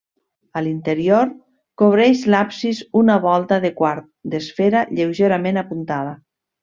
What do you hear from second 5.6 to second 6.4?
apuntada.